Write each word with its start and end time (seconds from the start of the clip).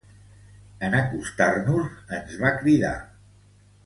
En 0.87 0.95
acostar-nos 1.01 1.99
ens 2.21 2.39
va 2.45 2.53
cridar. 2.63 2.95